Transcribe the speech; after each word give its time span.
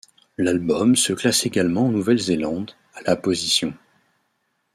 L'album 0.39 0.95
se 0.95 1.13
classe 1.13 1.45
également 1.45 1.85
en 1.85 1.91
Nouvelle-Zélande, 1.91 2.71
à 2.95 3.03
la 3.03 3.15
position. 3.15 3.75